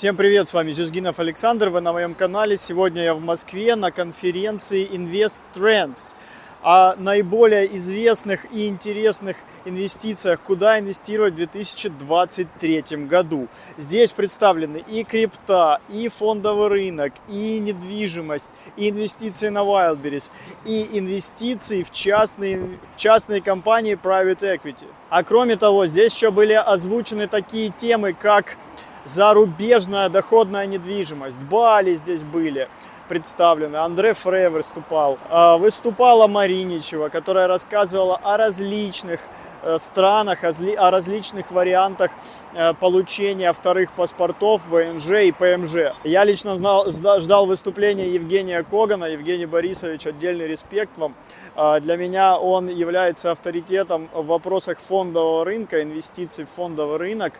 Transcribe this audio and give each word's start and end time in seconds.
Всем 0.00 0.16
привет, 0.16 0.48
с 0.48 0.54
вами 0.54 0.70
Зюзгинов 0.70 1.20
Александр, 1.20 1.68
вы 1.68 1.82
на 1.82 1.92
моем 1.92 2.14
канале. 2.14 2.56
Сегодня 2.56 3.02
я 3.02 3.12
в 3.12 3.20
Москве 3.20 3.76
на 3.76 3.90
конференции 3.90 4.88
Invest 4.88 5.42
Trends 5.52 6.16
о 6.62 6.94
наиболее 6.96 7.76
известных 7.76 8.50
и 8.50 8.66
интересных 8.66 9.36
инвестициях, 9.66 10.40
куда 10.40 10.78
инвестировать 10.78 11.34
в 11.34 11.36
2023 11.36 12.82
году. 13.04 13.48
Здесь 13.76 14.12
представлены 14.12 14.82
и 14.88 15.04
крипта, 15.04 15.82
и 15.90 16.08
фондовый 16.08 16.68
рынок, 16.68 17.12
и 17.28 17.58
недвижимость, 17.58 18.48
и 18.78 18.88
инвестиции 18.88 19.50
на 19.50 19.58
Wildberries, 19.58 20.30
и 20.64 20.98
инвестиции 20.98 21.82
в 21.82 21.90
частные, 21.90 22.58
в 22.94 22.96
частные 22.96 23.42
компании 23.42 23.98
Private 24.02 24.56
Equity. 24.56 24.86
А 25.10 25.22
кроме 25.24 25.56
того, 25.56 25.84
здесь 25.84 26.14
еще 26.16 26.30
были 26.30 26.54
озвучены 26.54 27.26
такие 27.26 27.68
темы, 27.68 28.14
как 28.14 28.56
зарубежная 29.04 30.08
доходная 30.08 30.66
недвижимость. 30.66 31.40
Бали 31.40 31.94
здесь 31.94 32.24
были 32.24 32.68
представлены, 33.08 33.74
Андре 33.76 34.12
Фре 34.12 34.50
выступал. 34.50 35.18
А, 35.30 35.56
Выступала 35.58 36.28
Мариничева, 36.28 37.08
которая 37.08 37.48
рассказывала 37.48 38.16
о 38.22 38.36
различных 38.36 39.18
э, 39.64 39.78
странах, 39.78 40.44
о 40.44 40.50
зли- 40.50 40.76
о 40.76 40.92
различных 40.92 41.50
вариантах 41.50 42.12
э, 42.54 42.72
получения 42.74 43.52
вторых 43.52 43.90
паспортов 43.94 44.68
ВНЖ 44.68 45.10
и 45.24 45.32
ПМЖ. 45.32 45.92
Я 46.04 46.22
лично 46.22 46.54
знал, 46.54 46.88
ждал 46.88 47.46
выступления 47.46 48.10
Евгения 48.10 48.62
Когана. 48.62 49.06
Евгений 49.06 49.46
Борисович, 49.46 50.06
отдельный 50.06 50.46
респект 50.46 50.96
вам. 50.96 51.16
А, 51.56 51.80
Для 51.80 51.96
меня 51.96 52.38
он 52.38 52.68
является 52.68 53.32
авторитетом 53.32 54.08
в 54.14 54.26
вопросах 54.26 54.78
фондового 54.78 55.44
рынка, 55.44 55.82
инвестиций 55.82 56.44
в 56.44 56.48
фондовый 56.48 56.98
рынок. 56.98 57.32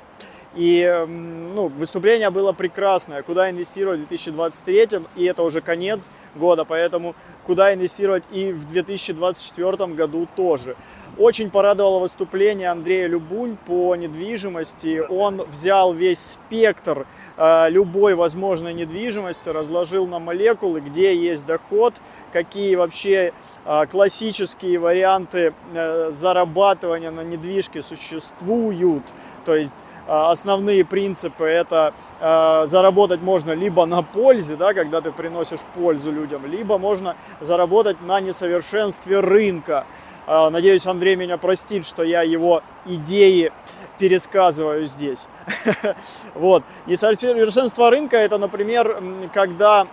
И 0.56 0.82
м, 0.82 1.54
ну, 1.54 1.68
выступление 1.68 2.30
было 2.30 2.52
прекрасное. 2.52 3.22
Куда 3.22 3.50
инвестировать 3.50 4.00
в 4.00 4.08
2023, 4.08 5.02
и 5.16 5.24
это 5.24 5.42
уже 5.42 5.60
конец 5.60 6.10
года, 6.34 6.64
поэтому 6.64 7.14
куда 7.46 7.72
инвестировать 7.72 8.24
и 8.32 8.52
в 8.52 8.66
2024 8.66 9.94
году 9.94 10.26
тоже. 10.36 10.76
Очень 11.18 11.50
порадовало 11.50 12.00
выступление 12.00 12.70
Андрея 12.70 13.06
Любунь 13.06 13.56
по 13.66 13.94
недвижимости. 13.94 15.02
Он 15.08 15.42
взял 15.46 15.92
весь 15.92 16.20
спектр 16.20 17.06
э, 17.36 17.70
любой 17.70 18.14
возможной 18.14 18.72
недвижимости, 18.72 19.48
разложил 19.48 20.06
на 20.06 20.18
молекулы, 20.18 20.80
где 20.80 21.14
есть 21.14 21.46
доход, 21.46 21.94
какие 22.32 22.76
вообще 22.76 23.32
э, 23.64 23.86
классические 23.86 24.78
варианты 24.78 25.52
э, 25.74 26.10
зарабатывания 26.12 27.10
на 27.10 27.22
недвижке 27.22 27.82
существуют. 27.82 29.04
То 29.44 29.54
есть 29.54 29.74
основные 30.10 30.84
принципы 30.84 31.44
это 31.44 31.94
э, 32.20 32.64
заработать 32.66 33.22
можно 33.22 33.52
либо 33.52 33.86
на 33.86 34.02
пользе, 34.02 34.56
да, 34.56 34.74
когда 34.74 35.00
ты 35.00 35.12
приносишь 35.12 35.60
пользу 35.74 36.10
людям, 36.10 36.46
либо 36.46 36.78
можно 36.78 37.14
заработать 37.40 38.00
на 38.02 38.20
несовершенстве 38.20 39.20
рынка. 39.20 39.86
Э, 40.26 40.48
надеюсь, 40.48 40.84
Андрей 40.86 41.14
меня 41.14 41.38
простит, 41.38 41.86
что 41.86 42.02
я 42.02 42.22
его 42.22 42.62
идеи 42.86 43.52
пересказываю 44.00 44.84
здесь. 44.86 45.28
Вот. 46.34 46.64
Несовершенство 46.86 47.90
рынка 47.90 48.16
это, 48.16 48.38
например, 48.38 49.00
когда 49.32 49.86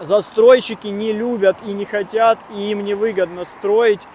застройщики 0.00 0.88
не 0.88 1.12
любят 1.12 1.56
и 1.66 1.72
не 1.72 1.84
хотят, 1.84 2.38
и 2.56 2.70
им 2.70 2.84
невыгодно 2.84 3.44
строить 3.44 4.06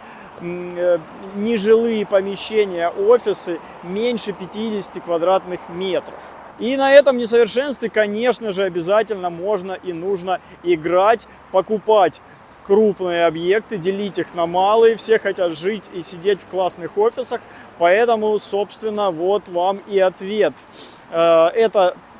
э, 0.41 0.99
нежилые 1.35 2.05
помещения, 2.05 2.89
офисы 2.89 3.59
меньше 3.83 4.33
50 4.33 5.03
квадратных 5.03 5.69
метров. 5.69 6.33
И 6.59 6.77
на 6.77 6.93
этом 6.93 7.17
несовершенстве, 7.17 7.89
конечно 7.89 8.51
же, 8.51 8.63
обязательно 8.63 9.29
можно 9.29 9.73
и 9.73 9.91
нужно 9.91 10.39
играть, 10.63 11.27
покупать 11.51 12.21
крупные 12.63 13.25
объекты, 13.25 13.77
делить 13.77 14.19
их 14.19 14.33
на 14.35 14.45
малые, 14.45 14.95
все 14.95 15.19
хотят 15.19 15.55
жить 15.55 15.83
и 15.93 15.99
сидеть 15.99 16.43
в 16.43 16.47
классных 16.47 16.97
офисах, 16.97 17.41
поэтому, 17.77 18.37
собственно, 18.39 19.11
вот 19.11 19.49
вам 19.49 19.81
и 19.87 19.99
ответ. 19.99 20.53
Э, 21.11 21.47
Эта 21.53 21.95
э, 21.95 22.12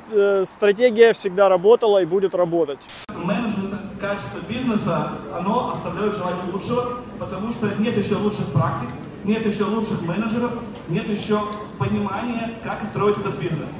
стратегия 0.44 1.12
всегда 1.12 1.48
работала 1.48 2.02
и 2.02 2.06
будет 2.06 2.34
работать. 2.34 2.88
менеджмента, 3.08 3.78
качество 4.00 4.38
бизнеса, 4.48 5.12
оно 5.36 5.72
оставляет 5.72 6.16
желать 6.16 6.36
лучшего, 6.52 6.98
потому 7.18 7.52
что 7.52 7.74
нет 7.78 7.96
еще 7.96 8.16
лучших 8.16 8.52
практик, 8.52 8.88
нет 9.24 9.44
еще 9.46 9.64
лучших 9.64 10.02
менеджеров, 10.02 10.52
нет 10.88 11.08
еще 11.08 11.40
понимания, 11.78 12.58
как 12.62 12.84
строить 12.84 13.18
этот 13.18 13.38
бизнес. 13.38 13.70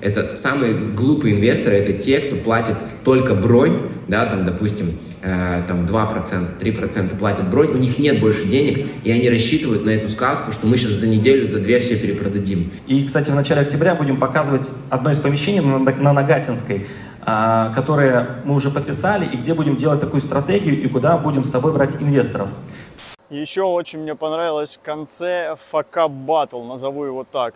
Это 0.00 0.36
самые 0.36 0.74
глупые 0.74 1.36
инвесторы, 1.36 1.76
это 1.76 1.92
те, 1.92 2.20
кто 2.20 2.36
платит 2.36 2.76
только 3.04 3.34
бронь, 3.34 3.78
да, 4.08 4.26
там, 4.26 4.44
допустим, 4.44 4.98
э, 5.22 5.62
там 5.66 5.86
2%, 5.86 6.58
3% 6.60 7.18
платят 7.18 7.48
бронь, 7.50 7.68
у 7.68 7.78
них 7.78 7.98
нет 7.98 8.20
больше 8.20 8.44
денег, 8.46 8.86
и 9.02 9.10
они 9.10 9.30
рассчитывают 9.30 9.84
на 9.84 9.90
эту 9.90 10.08
сказку, 10.08 10.52
что 10.52 10.66
мы 10.66 10.76
сейчас 10.76 10.92
за 10.92 11.06
неделю, 11.06 11.46
за 11.46 11.58
две 11.58 11.80
все 11.80 11.96
перепродадим. 11.96 12.70
И, 12.86 13.04
кстати, 13.04 13.30
в 13.30 13.34
начале 13.34 13.62
октября 13.62 13.94
будем 13.94 14.18
показывать 14.18 14.70
одно 14.90 15.10
из 15.10 15.18
помещений 15.18 15.60
на 15.60 15.78
на 15.78 16.12
Нагатинской, 16.12 16.86
а, 17.22 17.72
которое 17.74 18.42
мы 18.44 18.54
уже 18.54 18.70
подписали, 18.70 19.24
и 19.24 19.36
где 19.36 19.54
будем 19.54 19.76
делать 19.76 20.00
такую 20.00 20.20
стратегию, 20.20 20.80
и 20.82 20.88
куда 20.88 21.16
будем 21.16 21.44
с 21.44 21.50
собой 21.50 21.72
брать 21.72 21.96
инвесторов. 21.96 22.48
Еще 23.30 23.62
очень 23.62 24.00
мне 24.00 24.14
понравилось 24.14 24.76
в 24.76 24.84
конце 24.84 25.56
факап 25.56 26.10
батл, 26.10 26.62
назову 26.62 27.04
его 27.04 27.24
так. 27.24 27.54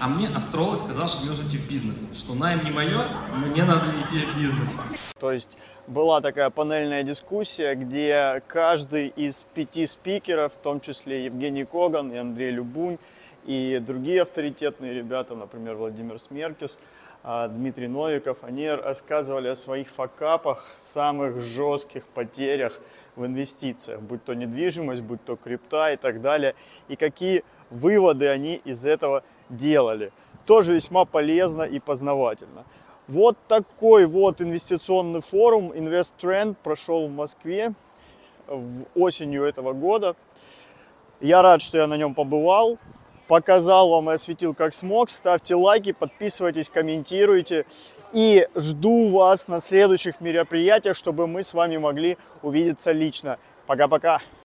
А 0.00 0.06
мне 0.06 0.28
астролог 0.28 0.78
сказал, 0.78 1.08
что 1.08 1.20
мне 1.20 1.30
нужно 1.30 1.48
идти 1.48 1.58
в 1.58 1.68
бизнес. 1.68 2.16
Что 2.16 2.34
найм 2.34 2.64
не 2.64 2.70
мое, 2.70 3.08
мне 3.32 3.64
надо 3.64 3.86
идти 4.00 4.18
в 4.24 4.38
бизнес. 4.38 4.76
То 5.18 5.32
есть 5.32 5.58
была 5.88 6.20
такая 6.20 6.50
панельная 6.50 7.02
дискуссия, 7.02 7.74
где 7.74 8.40
каждый 8.46 9.08
из 9.08 9.44
пяти 9.54 9.86
спикеров, 9.86 10.52
в 10.52 10.56
том 10.58 10.80
числе 10.80 11.24
Евгений 11.24 11.64
Коган 11.64 12.12
и 12.12 12.16
Андрей 12.16 12.52
Любунь, 12.52 12.98
и 13.44 13.82
другие 13.84 14.22
авторитетные 14.22 14.94
ребята, 14.94 15.34
например, 15.34 15.74
Владимир 15.74 16.20
Смеркис, 16.20 16.78
а, 17.24 17.48
Дмитрий 17.48 17.88
Новиков, 17.88 18.44
они 18.44 18.68
рассказывали 18.68 19.48
о 19.48 19.56
своих 19.56 19.88
факапах, 19.88 20.62
самых 20.76 21.40
жестких 21.40 22.06
потерях 22.06 22.78
в 23.16 23.26
инвестициях, 23.26 24.00
будь 24.00 24.24
то 24.24 24.34
недвижимость, 24.34 25.02
будь 25.02 25.24
то 25.24 25.34
крипта 25.34 25.92
и 25.92 25.96
так 25.96 26.20
далее, 26.20 26.54
и 26.88 26.94
какие 26.94 27.42
выводы 27.70 28.28
они 28.28 28.60
из 28.64 28.86
этого 28.86 29.24
делали. 29.48 30.12
Тоже 30.46 30.74
весьма 30.74 31.04
полезно 31.04 31.62
и 31.62 31.78
познавательно. 31.78 32.64
Вот 33.06 33.36
такой 33.48 34.06
вот 34.06 34.42
инвестиционный 34.42 35.20
форум 35.20 35.72
Invest 35.72 36.14
Trend 36.18 36.56
прошел 36.62 37.06
в 37.06 37.10
Москве 37.10 37.72
осенью 38.94 39.44
этого 39.44 39.72
года. 39.72 40.14
Я 41.20 41.42
рад, 41.42 41.62
что 41.62 41.78
я 41.78 41.86
на 41.86 41.96
нем 41.96 42.14
побывал. 42.14 42.78
Показал 43.26 43.90
вам 43.90 44.10
и 44.10 44.14
осветил 44.14 44.54
как 44.54 44.72
смог. 44.72 45.10
Ставьте 45.10 45.54
лайки, 45.54 45.92
подписывайтесь, 45.92 46.70
комментируйте. 46.70 47.66
И 48.12 48.48
жду 48.54 49.10
вас 49.10 49.48
на 49.48 49.60
следующих 49.60 50.20
мероприятиях, 50.20 50.96
чтобы 50.96 51.26
мы 51.26 51.44
с 51.44 51.52
вами 51.52 51.76
могли 51.76 52.16
увидеться 52.42 52.92
лично. 52.92 53.38
Пока-пока. 53.66 54.20